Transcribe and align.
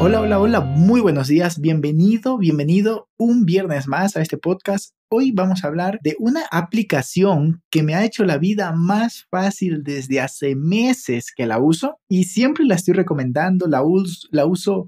Hola, 0.00 0.20
hola, 0.20 0.38
hola, 0.38 0.60
muy 0.60 1.00
buenos 1.00 1.26
días, 1.26 1.60
bienvenido, 1.60 2.38
bienvenido 2.38 3.08
un 3.18 3.44
viernes 3.44 3.88
más 3.88 4.16
a 4.16 4.22
este 4.22 4.38
podcast. 4.38 4.94
Hoy 5.10 5.32
vamos 5.32 5.64
a 5.64 5.66
hablar 5.66 5.98
de 6.04 6.14
una 6.20 6.44
aplicación 6.52 7.64
que 7.68 7.82
me 7.82 7.96
ha 7.96 8.04
hecho 8.04 8.24
la 8.24 8.38
vida 8.38 8.72
más 8.72 9.26
fácil 9.28 9.82
desde 9.82 10.20
hace 10.20 10.54
meses 10.54 11.32
que 11.36 11.46
la 11.46 11.58
uso 11.58 11.98
y 12.08 12.24
siempre 12.24 12.64
la 12.64 12.76
estoy 12.76 12.94
recomendando, 12.94 13.66
la 13.66 13.82
uso, 13.82 14.28
la 14.30 14.46
uso 14.46 14.86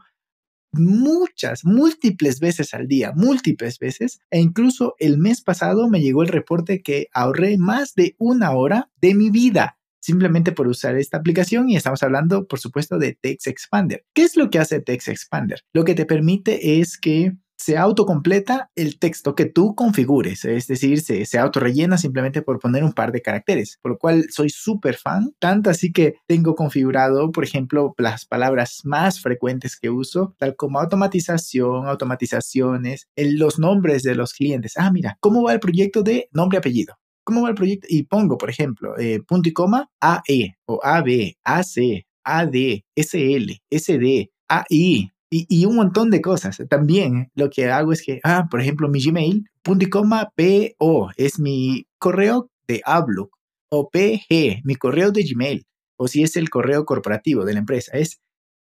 muchas, 0.72 1.64
múltiples 1.64 2.38
veces 2.38 2.72
al 2.72 2.86
día, 2.86 3.12
múltiples 3.12 3.80
veces, 3.80 4.20
e 4.30 4.38
incluso 4.38 4.94
el 5.00 5.18
mes 5.18 5.42
pasado 5.42 5.90
me 5.90 6.00
llegó 6.00 6.22
el 6.22 6.28
reporte 6.28 6.82
que 6.82 7.08
ahorré 7.12 7.58
más 7.58 7.94
de 7.96 8.14
una 8.18 8.52
hora 8.52 8.88
de 9.00 9.14
mi 9.16 9.30
vida 9.30 9.79
simplemente 10.00 10.52
por 10.52 10.68
usar 10.68 10.96
esta 10.96 11.18
aplicación 11.18 11.68
y 11.68 11.76
estamos 11.76 12.02
hablando, 12.02 12.46
por 12.46 12.58
supuesto, 12.58 12.98
de 12.98 13.16
Text 13.20 13.46
Expander. 13.46 14.04
¿Qué 14.14 14.22
es 14.22 14.36
lo 14.36 14.50
que 14.50 14.58
hace 14.58 14.80
Text 14.80 15.08
Expander? 15.08 15.60
Lo 15.72 15.84
que 15.84 15.94
te 15.94 16.06
permite 16.06 16.80
es 16.80 16.98
que 16.98 17.34
se 17.60 17.76
autocompleta 17.76 18.70
el 18.74 18.98
texto 18.98 19.34
que 19.34 19.44
tú 19.44 19.74
configures, 19.74 20.46
es 20.46 20.66
decir, 20.66 21.02
se, 21.02 21.26
se 21.26 21.38
autorrellena 21.38 21.98
simplemente 21.98 22.40
por 22.40 22.58
poner 22.58 22.84
un 22.84 22.94
par 22.94 23.12
de 23.12 23.20
caracteres, 23.20 23.78
por 23.82 23.92
lo 23.92 23.98
cual 23.98 24.24
soy 24.30 24.48
súper 24.48 24.96
fan, 24.96 25.34
tanto 25.38 25.68
así 25.68 25.92
que 25.92 26.14
tengo 26.26 26.54
configurado, 26.54 27.30
por 27.32 27.44
ejemplo, 27.44 27.94
las 27.98 28.24
palabras 28.24 28.80
más 28.84 29.20
frecuentes 29.20 29.78
que 29.78 29.90
uso, 29.90 30.34
tal 30.38 30.56
como 30.56 30.80
automatización, 30.80 31.86
automatizaciones, 31.86 33.08
los 33.14 33.58
nombres 33.58 34.04
de 34.04 34.14
los 34.14 34.32
clientes. 34.32 34.72
Ah, 34.76 34.90
mira, 34.90 35.18
¿cómo 35.20 35.42
va 35.42 35.52
el 35.52 35.60
proyecto 35.60 36.02
de 36.02 36.30
nombre 36.32 36.56
apellido? 36.56 36.96
¿Cómo 37.30 37.46
el 37.46 37.54
proyecto? 37.54 37.86
Y 37.88 38.02
pongo, 38.02 38.36
por 38.38 38.50
ejemplo, 38.50 38.98
eh, 38.98 39.20
punto 39.22 39.48
y 39.48 39.52
coma, 39.52 39.88
AE 40.00 40.56
o 40.66 40.80
AB, 40.82 41.36
AC, 41.44 42.04
AD, 42.24 42.82
SL, 42.96 43.52
SD, 43.70 44.32
AI, 44.48 45.12
y, 45.30 45.46
y, 45.48 45.64
un 45.64 45.76
montón 45.76 46.10
de 46.10 46.20
cosas. 46.20 46.60
También 46.68 47.30
lo 47.36 47.48
que 47.48 47.70
hago 47.70 47.92
es 47.92 48.02
que, 48.02 48.18
ah, 48.24 48.48
por 48.50 48.60
ejemplo, 48.60 48.88
mi 48.88 49.00
Gmail, 49.00 49.44
punto 49.62 49.84
y 49.84 49.88
coma, 49.88 50.32
PO, 50.34 51.10
es 51.16 51.38
mi 51.38 51.86
correo 52.00 52.50
de 52.66 52.82
Outlook, 52.84 53.30
o 53.70 53.88
PG, 53.90 54.62
mi 54.64 54.74
correo 54.74 55.12
de 55.12 55.22
Gmail, 55.22 55.64
o 55.96 56.08
si 56.08 56.24
es 56.24 56.34
el 56.34 56.50
correo 56.50 56.84
corporativo 56.84 57.44
de 57.44 57.52
la 57.52 57.60
empresa, 57.60 57.92
es 57.96 58.18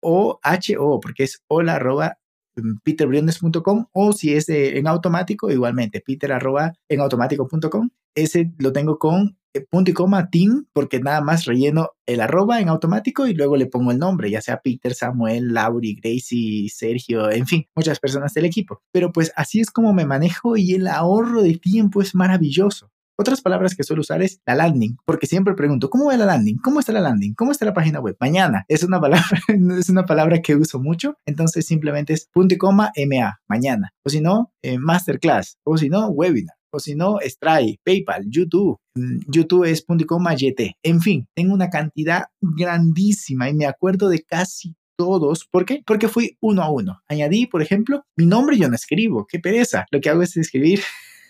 OHO, 0.01 0.99
porque 0.99 1.25
es 1.25 1.43
hola 1.47 1.75
arroba 1.75 2.17
mm, 2.55 2.77
peterbriones.com, 2.83 3.85
o 3.91 4.13
si 4.13 4.33
es 4.33 4.49
en 4.49 4.87
automático, 4.87 5.51
igualmente, 5.51 6.01
peter 6.01 6.31
arroba 6.31 6.73
en 6.89 7.01
automático.com 7.01 7.91
ese 8.17 8.51
lo 8.57 8.73
tengo 8.73 8.97
con 8.97 9.37
eh, 9.53 9.65
punto 9.69 9.91
y 9.91 9.93
coma 9.93 10.29
team, 10.29 10.65
porque 10.73 10.99
nada 10.99 11.21
más 11.21 11.45
relleno 11.45 11.91
el 12.05 12.19
arroba 12.21 12.59
en 12.59 12.69
automático 12.69 13.27
y 13.27 13.33
luego 13.33 13.55
le 13.55 13.67
pongo 13.67 13.91
el 13.91 13.99
nombre, 13.99 14.29
ya 14.29 14.41
sea 14.41 14.61
Peter, 14.61 14.93
Samuel, 14.93 15.53
Lauri, 15.53 15.95
Gracie, 15.95 16.69
Sergio, 16.69 17.29
en 17.31 17.45
fin, 17.47 17.65
muchas 17.75 17.99
personas 17.99 18.33
del 18.33 18.45
equipo. 18.45 18.81
Pero 18.91 19.11
pues 19.11 19.31
así 19.35 19.59
es 19.59 19.71
como 19.71 19.93
me 19.93 20.05
manejo 20.05 20.57
y 20.57 20.73
el 20.73 20.87
ahorro 20.87 21.43
de 21.43 21.57
tiempo 21.57 22.01
es 22.01 22.15
maravilloso. 22.15 22.91
Otras 23.19 23.41
palabras 23.41 23.73
que 23.75 23.83
suelo 23.83 24.01
usar 24.01 24.21
es 24.21 24.41
la 24.45 24.53
landing, 24.53 24.97
porque 25.03 25.25
siempre 25.25 25.55
pregunto, 25.55 25.89
¿cómo 25.89 26.05
va 26.05 26.17
la 26.17 26.25
landing? 26.25 26.57
¿Cómo 26.57 26.79
está 26.79 26.91
la 26.91 27.01
landing? 27.01 27.33
¿Cómo 27.33 27.51
está 27.51 27.65
la 27.65 27.73
página 27.73 27.99
web? 27.99 28.15
Mañana. 28.19 28.63
Es 28.67 28.83
una 28.83 29.01
palabra, 29.01 29.25
es 29.79 29.89
una 29.89 30.05
palabra 30.05 30.41
que 30.41 30.55
uso 30.55 30.79
mucho, 30.79 31.17
entonces 31.25 31.65
simplemente 31.65 32.13
es 32.13 32.27
punto 32.31 32.53
y 32.53 32.57
coma 32.59 32.91
MA, 32.95 33.39
mañana. 33.47 33.91
O 34.03 34.09
si 34.09 34.21
no, 34.21 34.53
eh, 34.61 34.77
masterclass. 34.77 35.57
O 35.63 35.77
si 35.77 35.89
no, 35.89 36.09
webinar 36.09 36.56
o 36.71 36.79
si 36.79 36.95
no, 36.95 37.17
Stripe, 37.21 37.79
PayPal, 37.83 38.25
YouTube. 38.29 38.77
Mm, 38.95 39.19
YouTube 39.27 39.65
es 39.65 39.85
YT. 39.85 40.75
En 40.83 41.01
fin, 41.01 41.27
tengo 41.35 41.53
una 41.53 41.69
cantidad 41.69 42.25
grandísima 42.41 43.49
y 43.49 43.53
me 43.53 43.65
acuerdo 43.65 44.09
de 44.09 44.23
casi 44.23 44.75
todos. 44.97 45.47
¿Por 45.49 45.65
qué? 45.65 45.83
Porque 45.85 46.07
fui 46.07 46.37
uno 46.41 46.63
a 46.63 46.71
uno. 46.71 47.01
Añadí, 47.07 47.45
por 47.45 47.61
ejemplo, 47.61 48.03
mi 48.15 48.25
nombre 48.25 48.57
yo 48.57 48.67
no 48.67 48.75
escribo. 48.75 49.25
Qué 49.27 49.39
pereza. 49.39 49.85
Lo 49.91 50.01
que 50.01 50.09
hago 50.09 50.23
es 50.23 50.35
escribir 50.35 50.81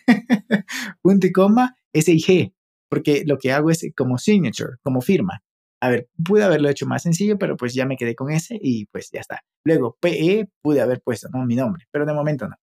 punto 1.01 1.27
y 1.27 1.31
coma 1.31 1.75
SIG. 1.93 2.53
Porque 2.89 3.23
lo 3.25 3.37
que 3.37 3.51
hago 3.51 3.69
es 3.69 3.85
como 3.95 4.17
signature, 4.17 4.77
como 4.81 5.01
firma. 5.01 5.43
A 5.81 5.89
ver, 5.89 6.07
pude 6.25 6.43
haberlo 6.43 6.69
hecho 6.69 6.87
más 6.87 7.03
sencillo, 7.03 7.37
pero 7.37 7.55
pues 7.55 7.73
ya 7.73 7.85
me 7.85 7.97
quedé 7.97 8.15
con 8.15 8.31
ese 8.31 8.57
y 8.59 8.85
pues 8.87 9.11
ya 9.11 9.19
está. 9.19 9.41
Luego, 9.63 9.97
PE 9.99 10.47
pude 10.61 10.81
haber 10.81 11.01
puesto, 11.01 11.29
¿no? 11.29 11.45
Mi 11.45 11.55
nombre, 11.55 11.85
pero 11.91 12.05
de 12.05 12.13
momento 12.13 12.47
no. 12.47 12.55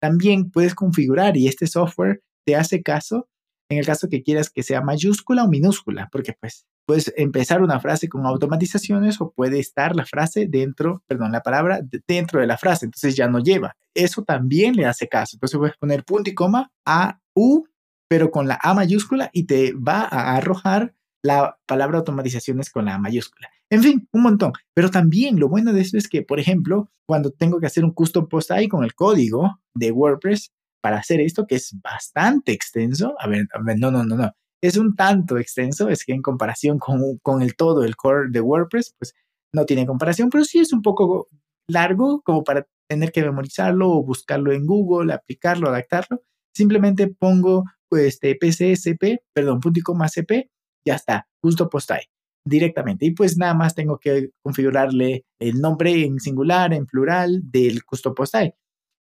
También 0.00 0.50
puedes 0.50 0.74
configurar 0.74 1.36
y 1.36 1.46
este 1.46 1.66
software 1.66 2.22
te 2.46 2.56
hace 2.56 2.82
caso 2.82 3.28
en 3.70 3.78
el 3.78 3.86
caso 3.86 4.08
que 4.08 4.22
quieras 4.22 4.50
que 4.50 4.64
sea 4.64 4.82
mayúscula 4.82 5.44
o 5.44 5.48
minúscula, 5.48 6.08
porque 6.10 6.34
pues 6.40 6.66
puedes 6.86 7.12
empezar 7.16 7.62
una 7.62 7.78
frase 7.78 8.08
con 8.08 8.26
automatizaciones 8.26 9.20
o 9.20 9.30
puede 9.30 9.60
estar 9.60 9.94
la 9.94 10.04
frase 10.04 10.46
dentro, 10.48 11.04
perdón, 11.06 11.30
la 11.30 11.42
palabra 11.42 11.80
dentro 12.08 12.40
de 12.40 12.48
la 12.48 12.58
frase, 12.58 12.86
entonces 12.86 13.14
ya 13.14 13.28
no 13.28 13.38
lleva. 13.38 13.76
Eso 13.94 14.24
también 14.24 14.74
le 14.74 14.86
hace 14.86 15.08
caso. 15.08 15.36
Entonces 15.36 15.56
puedes 15.56 15.76
poner 15.76 16.04
punto 16.04 16.28
y 16.30 16.34
coma 16.34 16.72
A, 16.84 17.20
U, 17.32 17.64
pero 18.08 18.32
con 18.32 18.48
la 18.48 18.58
A 18.60 18.74
mayúscula 18.74 19.30
y 19.32 19.44
te 19.44 19.72
va 19.72 20.00
a 20.00 20.36
arrojar 20.36 20.94
la 21.22 21.56
palabra 21.66 21.98
automatizaciones 21.98 22.70
con 22.70 22.86
la 22.86 22.98
mayúscula. 22.98 23.50
En 23.70 23.82
fin, 23.82 24.08
un 24.12 24.22
montón. 24.22 24.52
Pero 24.74 24.90
también 24.90 25.38
lo 25.38 25.48
bueno 25.48 25.72
de 25.72 25.80
esto 25.80 25.96
es 25.96 26.08
que, 26.08 26.22
por 26.22 26.40
ejemplo, 26.40 26.90
cuando 27.06 27.30
tengo 27.30 27.60
que 27.60 27.66
hacer 27.66 27.84
un 27.84 27.92
custom 27.92 28.28
post 28.28 28.50
ahí 28.50 28.68
con 28.68 28.84
el 28.84 28.94
código 28.94 29.60
de 29.74 29.92
WordPress 29.92 30.52
para 30.82 30.98
hacer 30.98 31.20
esto, 31.20 31.46
que 31.46 31.56
es 31.56 31.74
bastante 31.80 32.52
extenso, 32.52 33.14
a 33.20 33.28
ver, 33.28 33.46
no, 33.78 33.90
no, 33.90 34.04
no, 34.04 34.16
no, 34.16 34.32
es 34.62 34.76
un 34.76 34.94
tanto 34.96 35.38
extenso, 35.38 35.88
es 35.88 36.04
que 36.04 36.12
en 36.12 36.22
comparación 36.22 36.78
con, 36.78 37.18
con 37.22 37.42
el 37.42 37.54
todo, 37.54 37.84
el 37.84 37.96
core 37.96 38.30
de 38.30 38.40
WordPress, 38.40 38.94
pues 38.98 39.14
no 39.52 39.64
tiene 39.66 39.86
comparación, 39.86 40.30
pero 40.30 40.44
sí 40.44 40.58
es 40.58 40.72
un 40.72 40.82
poco 40.82 41.28
largo 41.68 42.22
como 42.22 42.44
para 42.44 42.66
tener 42.88 43.12
que 43.12 43.22
memorizarlo 43.22 43.90
o 43.90 44.04
buscarlo 44.04 44.52
en 44.52 44.66
Google, 44.66 45.12
aplicarlo, 45.12 45.68
adaptarlo. 45.68 46.22
Simplemente 46.54 47.08
pongo 47.08 47.64
pues, 47.88 48.14
este 48.14 48.34
PCSP, 48.34 49.22
perdón, 49.32 49.60
punto 49.60 49.78
y 49.78 49.82
coma 49.82 50.08
CP 50.08 50.50
ya 50.84 50.94
está, 50.94 51.28
justo 51.42 51.68
post 51.68 51.90
ahí, 51.90 52.04
directamente. 52.44 53.06
Y 53.06 53.12
pues 53.12 53.36
nada 53.36 53.54
más 53.54 53.74
tengo 53.74 53.98
que 53.98 54.30
configurarle 54.42 55.24
el 55.38 55.60
nombre 55.60 56.04
en 56.04 56.18
singular, 56.18 56.72
en 56.72 56.86
plural 56.86 57.40
del 57.44 57.84
custom 57.84 58.14
post 58.14 58.34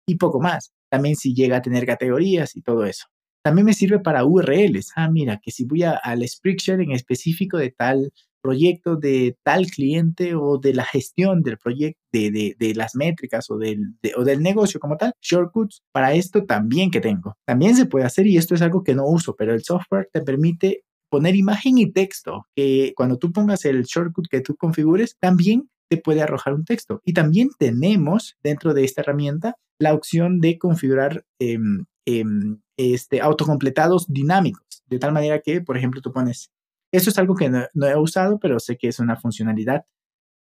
y 0.07 0.15
poco 0.15 0.39
más. 0.39 0.73
También 0.89 1.15
si 1.15 1.33
llega 1.33 1.57
a 1.57 1.61
tener 1.61 1.85
categorías 1.85 2.55
y 2.55 2.61
todo 2.61 2.85
eso. 2.85 3.07
También 3.43 3.65
me 3.65 3.73
sirve 3.73 3.99
para 3.99 4.25
URLs. 4.25 4.93
Ah, 4.95 5.09
mira, 5.09 5.39
que 5.41 5.51
si 5.51 5.65
voy 5.65 5.83
a, 5.83 5.91
al 5.91 6.25
Spreadsheet 6.27 6.79
en 6.79 6.91
específico 6.91 7.57
de 7.57 7.71
tal 7.71 8.13
proyecto, 8.41 8.97
de 8.97 9.37
tal 9.43 9.67
cliente 9.67 10.35
o 10.35 10.57
de 10.57 10.73
la 10.73 10.83
gestión 10.83 11.41
del 11.41 11.57
proyecto, 11.57 11.99
de, 12.11 12.55
de, 12.57 12.75
las 12.75 12.93
métricas 12.93 13.49
o 13.49 13.57
del, 13.57 13.95
o 14.17 14.23
del 14.23 14.41
negocio 14.43 14.79
como 14.79 14.97
tal, 14.97 15.13
shortcuts 15.21 15.81
para 15.91 16.13
esto 16.13 16.43
también 16.43 16.91
que 16.91 16.99
tengo. 16.99 17.37
También 17.45 17.75
se 17.75 17.85
puede 17.85 18.05
hacer 18.05 18.27
y 18.27 18.37
esto 18.37 18.53
es 18.53 18.61
algo 18.61 18.83
que 18.83 18.95
no 18.95 19.05
uso, 19.07 19.35
pero 19.35 19.53
el 19.53 19.63
software 19.63 20.09
te 20.11 20.21
permite 20.21 20.83
poner 21.13 21.35
imagen 21.35 21.77
y 21.77 21.91
texto, 21.91 22.47
que 22.55 22.91
cuando 22.95 23.19
tú 23.19 23.31
pongas 23.31 23.65
el 23.65 23.83
shortcut 23.83 24.27
que 24.27 24.41
tú 24.41 24.55
configures, 24.55 25.15
también 25.19 25.69
te 25.87 25.97
puede 25.97 26.23
arrojar 26.23 26.55
un 26.55 26.65
texto. 26.65 27.03
Y 27.05 27.13
también 27.13 27.51
tenemos 27.59 28.35
dentro 28.41 28.73
de 28.73 28.83
esta 28.83 29.01
herramienta 29.01 29.55
la 29.77 29.93
opción 29.93 30.39
de 30.39 30.57
configurar 30.57 31.23
em, 31.37 31.85
em, 32.07 32.61
este, 32.77 33.21
autocompletados 33.21 34.07
dinámicos, 34.11 34.65
de 34.87 34.97
tal 34.97 35.13
manera 35.13 35.39
que, 35.39 35.61
por 35.61 35.77
ejemplo, 35.77 36.01
tú 36.01 36.11
pones, 36.11 36.49
esto 36.91 37.11
es 37.11 37.17
algo 37.19 37.35
que 37.35 37.47
no, 37.51 37.87
he 37.87 37.95
usado, 37.95 38.39
pero 38.39 38.59
sé 38.59 38.75
que 38.75 38.87
es 38.87 38.97
una 38.97 39.15
funcionalidad 39.15 39.85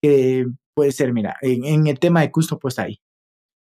que 0.02 0.44
puede 0.74 0.92
ser, 0.92 1.14
mira, 1.14 1.38
en, 1.40 1.64
en 1.64 1.86
el 1.86 1.98
tema 1.98 2.20
de 2.20 2.30
custom, 2.30 2.58
pues 2.58 2.78
ahí, 2.78 3.00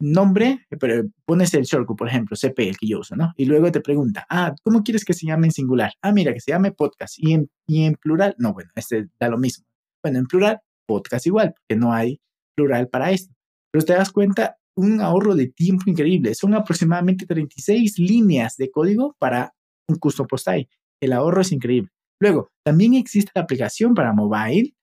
nombre, 0.02 0.66
pero 0.80 1.04
pones 1.24 1.54
el 1.54 1.62
shortcut, 1.62 1.96
por 1.96 2.08
ejemplo, 2.08 2.36
CP, 2.36 2.68
el 2.68 2.76
que 2.76 2.88
yo 2.88 3.00
uso, 3.00 3.14
¿no? 3.14 3.32
Y 3.36 3.44
luego 3.44 3.70
te 3.70 3.80
pregunta, 3.80 4.26
ah, 4.28 4.54
¿cómo 4.64 4.82
quieres 4.82 5.04
que 5.04 5.14
se 5.14 5.26
llame 5.26 5.46
en 5.46 5.52
singular? 5.52 5.92
Ah, 6.02 6.12
mira, 6.12 6.34
que 6.34 6.40
se 6.40 6.50
llame 6.50 6.72
podcast. 6.72 7.14
Y 7.18 7.32
en, 7.32 7.50
y 7.66 7.84
en 7.84 7.94
plural, 7.94 8.34
no, 8.38 8.52
bueno, 8.52 8.70
este 8.74 9.08
da 9.20 9.28
lo 9.28 9.38
mismo. 9.38 9.64
Bueno, 10.02 10.18
en 10.18 10.26
plural, 10.26 10.60
podcast 10.86 11.26
igual, 11.26 11.54
porque 11.54 11.78
no 11.78 11.92
hay 11.92 12.20
plural 12.56 12.88
para 12.88 13.12
esto. 13.12 13.32
Pero 13.70 13.84
te 13.84 13.92
das 13.92 14.10
cuenta, 14.10 14.56
un 14.76 15.00
ahorro 15.00 15.36
de 15.36 15.48
tiempo 15.48 15.84
increíble. 15.86 16.34
Son 16.34 16.54
aproximadamente 16.54 17.24
36 17.24 17.98
líneas 17.98 18.56
de 18.56 18.70
código 18.70 19.14
para 19.18 19.54
un 19.88 19.96
custom 19.96 20.26
post 20.26 20.48
El 21.00 21.12
ahorro 21.12 21.42
es 21.42 21.52
increíble. 21.52 21.90
Luego, 22.20 22.50
también 22.64 22.94
existe 22.94 23.30
la 23.34 23.42
aplicación 23.42 23.94
para 23.94 24.12
mobile 24.12 24.74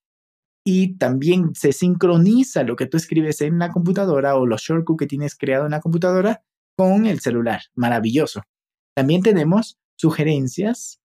y 0.71 0.97
también 0.97 1.55
se 1.55 1.73
sincroniza 1.73 2.61
lo 2.61 2.75
que 2.75 2.85
tú 2.85 2.95
escribes 2.95 3.41
en 3.41 3.57
la 3.57 3.71
computadora 3.71 4.35
o 4.35 4.45
los 4.45 4.61
shortcuts 4.61 4.99
que 4.99 5.07
tienes 5.07 5.35
creado 5.35 5.65
en 5.65 5.71
la 5.71 5.79
computadora 5.79 6.43
con 6.77 7.07
el 7.07 7.21
celular. 7.21 7.61
Maravilloso. 7.73 8.43
También 8.95 9.23
tenemos 9.23 9.79
sugerencias 9.97 10.99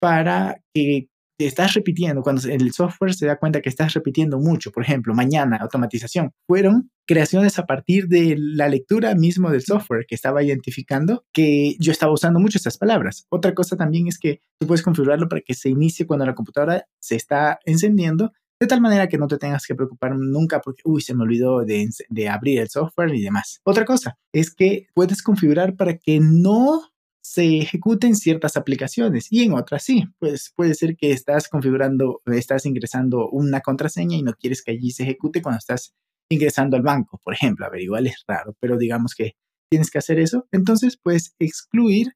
para 0.00 0.62
que 0.72 1.08
te 1.40 1.46
estás 1.46 1.74
repitiendo, 1.74 2.22
cuando 2.22 2.48
el 2.48 2.70
software 2.72 3.14
se 3.14 3.26
da 3.26 3.36
cuenta 3.36 3.60
que 3.60 3.68
estás 3.68 3.94
repitiendo 3.94 4.38
mucho, 4.38 4.70
por 4.70 4.84
ejemplo, 4.84 5.12
mañana, 5.12 5.56
automatización, 5.56 6.30
fueron 6.46 6.90
creaciones 7.04 7.58
a 7.58 7.66
partir 7.66 8.06
de 8.06 8.36
la 8.38 8.68
lectura 8.68 9.16
mismo 9.16 9.50
del 9.50 9.62
software 9.62 10.04
que 10.06 10.14
estaba 10.14 10.44
identificando 10.44 11.24
que 11.32 11.74
yo 11.80 11.90
estaba 11.90 12.12
usando 12.12 12.38
mucho 12.38 12.58
estas 12.58 12.78
palabras. 12.78 13.26
Otra 13.30 13.54
cosa 13.54 13.76
también 13.76 14.06
es 14.06 14.18
que 14.18 14.42
tú 14.60 14.68
puedes 14.68 14.84
configurarlo 14.84 15.28
para 15.28 15.40
que 15.40 15.54
se 15.54 15.70
inicie 15.70 16.06
cuando 16.06 16.26
la 16.26 16.34
computadora 16.34 16.86
se 17.00 17.16
está 17.16 17.58
encendiendo, 17.64 18.32
de 18.60 18.66
tal 18.66 18.80
manera 18.82 19.08
que 19.08 19.16
no 19.16 19.26
te 19.26 19.38
tengas 19.38 19.66
que 19.66 19.74
preocupar 19.74 20.14
nunca 20.16 20.60
porque, 20.60 20.82
uy, 20.84 21.00
se 21.00 21.14
me 21.14 21.22
olvidó 21.22 21.64
de, 21.64 21.88
de 22.08 22.28
abrir 22.28 22.60
el 22.60 22.68
software 22.68 23.14
y 23.14 23.22
demás. 23.22 23.60
Otra 23.64 23.86
cosa 23.86 24.18
es 24.32 24.54
que 24.54 24.86
puedes 24.94 25.22
configurar 25.22 25.76
para 25.76 25.96
que 25.96 26.20
no 26.20 26.82
se 27.22 27.58
ejecuten 27.58 28.16
ciertas 28.16 28.56
aplicaciones 28.56 29.28
y 29.30 29.44
en 29.44 29.54
otras 29.54 29.84
sí. 29.84 30.04
Pues 30.18 30.52
puede 30.54 30.74
ser 30.74 30.96
que 30.96 31.10
estás 31.10 31.48
configurando, 31.48 32.20
estás 32.26 32.66
ingresando 32.66 33.30
una 33.30 33.60
contraseña 33.60 34.16
y 34.16 34.22
no 34.22 34.34
quieres 34.34 34.62
que 34.62 34.72
allí 34.72 34.90
se 34.90 35.04
ejecute 35.04 35.40
cuando 35.40 35.58
estás 35.58 35.94
ingresando 36.30 36.76
al 36.76 36.82
banco, 36.82 37.20
por 37.24 37.32
ejemplo. 37.32 37.64
A 37.64 37.70
ver, 37.70 37.80
igual 37.80 38.06
es 38.06 38.24
raro, 38.26 38.54
pero 38.60 38.76
digamos 38.76 39.14
que 39.14 39.36
tienes 39.70 39.90
que 39.90 39.98
hacer 39.98 40.18
eso. 40.18 40.46
Entonces, 40.52 40.98
puedes 41.02 41.34
excluir 41.38 42.08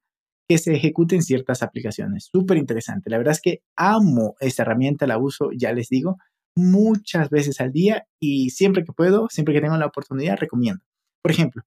que 0.48 0.58
se 0.58 0.74
ejecuten 0.74 1.22
ciertas 1.22 1.62
aplicaciones. 1.62 2.28
Súper 2.30 2.58
interesante. 2.58 3.08
La 3.08 3.18
verdad 3.18 3.32
es 3.32 3.40
que 3.40 3.62
amo 3.76 4.34
esta 4.40 4.62
herramienta, 4.62 5.06
la 5.06 5.18
uso, 5.18 5.50
ya 5.56 5.72
les 5.72 5.88
digo, 5.88 6.18
muchas 6.56 7.30
veces 7.30 7.60
al 7.60 7.72
día 7.72 8.06
y 8.20 8.50
siempre 8.50 8.84
que 8.84 8.92
puedo, 8.92 9.28
siempre 9.28 9.54
que 9.54 9.60
tengo 9.60 9.76
la 9.76 9.86
oportunidad, 9.86 10.38
recomiendo. 10.38 10.82
Por 11.22 11.32
ejemplo, 11.32 11.62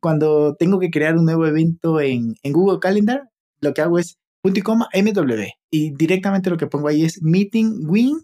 cuando 0.00 0.54
tengo 0.56 0.78
que 0.78 0.90
crear 0.90 1.16
un 1.16 1.24
nuevo 1.24 1.46
evento 1.46 2.00
en, 2.00 2.36
Google 2.44 2.78
Calendar, 2.80 3.30
lo 3.60 3.72
que 3.72 3.82
hago 3.82 3.98
es 3.98 4.18
punto 4.42 4.60
y 4.60 4.62
coma 4.62 4.88
MW 4.94 5.44
y 5.70 5.94
directamente 5.94 6.50
lo 6.50 6.56
que 6.56 6.66
pongo 6.66 6.88
ahí 6.88 7.04
es 7.04 7.22
Meeting 7.22 7.86
Win 7.88 8.18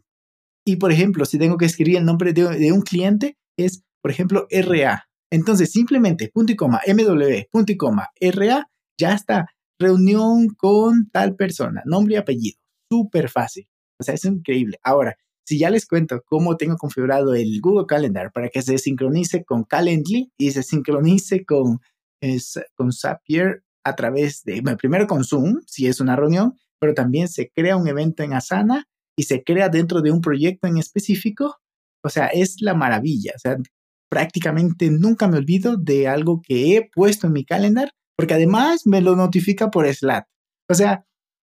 y 0.67 0.77
por 0.77 0.93
ejemplo, 0.93 1.25
si 1.25 1.39
tengo 1.39 1.57
que 1.57 1.65
escribir 1.65 1.97
el 1.97 2.05
nombre 2.05 2.33
de, 2.33 2.73
un 2.73 2.83
cliente 2.83 3.39
es, 3.57 3.83
por 4.03 4.11
ejemplo, 4.11 4.47
RA. 4.51 5.09
Entonces, 5.33 5.71
simplemente 5.71 6.29
punto 6.29 6.53
y 6.53 6.57
coma 6.57 6.81
MW, 6.87 7.49
punto 7.51 7.73
y 7.73 7.77
coma 7.77 8.09
RA, 8.21 8.69
ya 8.99 9.15
está. 9.15 9.47
Reunión 9.79 10.49
con 10.57 11.09
tal 11.11 11.35
persona, 11.37 11.83
nombre 11.87 12.15
y 12.15 12.19
apellido. 12.19 12.59
Súper 12.91 13.31
fácil. 13.31 13.67
O 13.99 14.05
sea, 14.05 14.15
es 14.15 14.25
increíble. 14.25 14.79
Ahora, 14.83 15.17
si 15.46 15.58
ya 15.58 15.70
les 15.70 15.87
cuento 15.87 16.22
cómo 16.25 16.56
tengo 16.56 16.76
configurado 16.76 17.34
el 17.34 17.60
Google 17.60 17.87
Calendar 17.87 18.31
para 18.32 18.48
que 18.48 18.62
se 18.62 18.78
sincronice 18.78 19.44
con 19.44 19.64
Calendly 19.64 20.32
y 20.38 20.50
se 20.52 20.62
sincronice 20.62 21.44
con, 21.44 21.81
con 22.75 22.92
Zapier 22.92 23.62
a 23.84 23.96
través 23.96 24.42
de, 24.44 24.60
bueno, 24.60 24.78
primero 24.78 25.06
con 25.06 25.25
Zoom, 25.25 25.60
si 25.66 25.87
es 25.87 26.00
una 26.00 26.16
reunión, 26.16 26.54
pero 26.78 26.94
también 26.94 27.28
se 27.28 27.50
crea 27.50 27.76
un 27.76 27.88
evento 27.88 28.22
en 28.22 28.34
Asana 28.34 28.84
y 29.16 29.25
se 29.25 29.42
crea 29.42 29.69
dentro 29.69 30.02
de 30.02 30.10
un 30.10 30.20
proyecto 30.20 30.66
en 30.66 30.78
específico. 30.78 31.56
O 32.02 32.08
sea, 32.08 32.26
es 32.28 32.56
la 32.60 32.75
maravilla. 32.75 33.32
O 33.37 33.38
sea, 33.38 33.56
prácticamente 34.10 34.90
nunca 34.90 35.28
me 35.28 35.38
olvido 35.38 35.76
de 35.76 36.08
algo 36.08 36.40
que 36.42 36.76
he 36.76 36.90
puesto 36.94 37.26
en 37.26 37.34
mi 37.34 37.44
calendar, 37.44 37.90
porque 38.16 38.34
además 38.34 38.87
me 38.87 39.00
lo 39.00 39.16
notifica 39.16 39.70
por 39.70 39.87
Slack. 39.92 40.26
O 40.69 40.75
sea, 40.75 41.04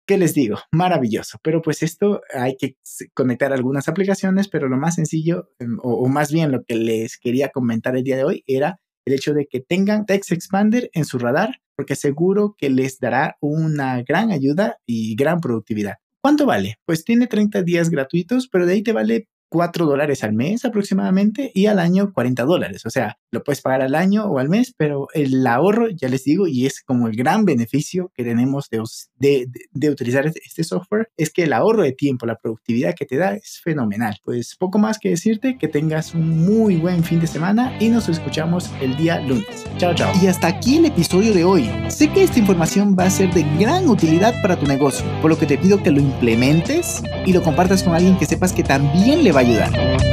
¿Qué 0.06 0.18
les 0.18 0.34
digo? 0.34 0.58
Maravilloso. 0.72 1.40
Pero 1.44 1.62
pues 1.62 1.82
esto 1.82 2.22
hay 2.34 2.58
que 2.58 2.76
conectar 3.14 3.54
algunas 3.54 3.88
aplicaciones, 3.88 4.50
pero 4.50 4.68
lo 4.68 4.78
más 4.78 4.96
sencillo, 4.96 5.50
em, 5.60 5.78
o, 5.82 6.08
más 6.10 6.32
bien 6.32 6.52
lo 6.52 6.64
que 6.64 6.76
les 6.76 7.18
quería 7.18 7.50
comentar 7.50 7.96
el 7.96 8.04
día 8.04 8.18
de 8.18 8.26
hoy 8.26 8.44
era 8.46 8.80
el 9.06 9.14
hecho 9.14 9.34
de 9.34 9.48
que 9.48 9.62
tengan 9.62 10.06
Text 10.06 10.32
Expander 10.32 10.90
en 10.94 11.06
su 11.06 11.20
radar, 11.20 11.62
porque 11.76 11.96
seguro 11.96 12.56
que 12.58 12.70
les 12.70 13.00
dará 13.00 13.38
una 13.42 14.02
gran 14.04 14.32
ayuda 14.32 14.78
y 14.86 15.16
gran 15.16 15.40
productividad. 15.40 15.96
¿Cuánto 16.22 16.46
vale? 16.46 16.78
Pues 16.86 17.04
tiene 17.04 17.28
30 17.28 17.64
días 17.64 17.90
gratuitos, 17.90 18.48
pero 18.48 18.66
de 18.66 18.74
ahí 18.74 18.84
te 18.84 18.94
vale 18.94 19.28
4 19.54 19.86
dólares 19.86 20.24
al 20.24 20.34
mes 20.34 20.66
aproximadamente 20.66 21.52
y 21.54 21.68
al 21.68 21.78
año 21.78 22.12
40 22.12 22.44
dólares. 22.44 22.88
O 22.88 22.90
sea, 22.90 23.20
lo 23.30 23.44
puedes 23.44 23.62
pagar 23.62 23.84
al 23.84 23.94
año 23.94 24.26
o 24.26 24.40
al 24.40 24.50
mes, 24.50 24.74
pero 24.76 25.10
el 25.14 25.46
ahorro, 25.46 25.90
ya 25.90 26.10
les 26.10 26.24
digo, 26.24 26.48
y 26.48 26.66
es 26.66 26.82
como 26.82 27.08
el 27.08 27.16
gran 27.16 27.46
beneficio 27.46 28.12
que 28.16 28.24
tenemos 28.24 28.68
de, 28.72 29.48
de, 29.72 29.90
utilizar 29.92 30.26
este, 30.26 30.42
este 30.44 30.64
software, 30.64 31.12
es 31.18 31.30
que 31.30 31.44
el 31.44 31.54
ahorro 31.54 31.84
de 31.84 31.92
tiempo, 31.92 32.26
la 32.26 32.36
productividad 32.36 32.96
que 32.96 33.06
te 33.06 33.18
da 33.18 33.36
es 33.36 33.62
fenomenal. 33.64 34.18
Pues 34.24 34.56
poco 34.56 34.80
más 34.80 34.98
que 34.98 35.10
decirte, 35.10 35.60
que 35.60 35.68
tengas 35.68 36.16
un 36.16 36.46
muy 36.46 36.78
buen 36.78 37.04
fin 37.04 37.20
de 37.20 37.28
semana 37.28 37.78
y 37.80 37.90
nos 37.90 38.10
escuchamos 38.10 38.72
el 38.82 38.98
día 38.98 39.20
lunes. 39.20 39.66
Chao, 39.78 39.94
chao. 39.94 40.12
Y 40.20 40.26
hasta 40.26 40.48
aquí 40.48 40.78
el 40.78 40.86
episodio 40.86 41.32
de 41.32 41.44
hoy. 41.44 41.70
Sé 41.90 42.12
que 42.12 42.24
esta 42.24 42.40
información 42.40 42.96
va 42.98 43.06
a 43.06 43.12
ser 43.12 43.32
de 43.32 43.44
gran 43.60 43.88
utilidad 43.88 44.34
para 44.42 44.60
tu 44.60 44.66
negocio, 44.66 45.06
por 45.22 45.30
lo 45.30 45.38
que 45.38 45.46
te 45.46 45.60
pido 45.60 45.84
que 45.84 45.92
lo 45.92 46.00
implementes 46.00 47.04
y 47.28 47.34
lo 47.34 47.44
compartas 47.44 47.84
con 47.84 47.94
alguien 47.94 48.18
que 48.18 48.26
sepas 48.26 48.52
que 48.52 48.64
también 48.64 49.24
le 49.24 49.32
va 49.32 49.42
a 49.42 49.43
ayudar. 49.44 50.13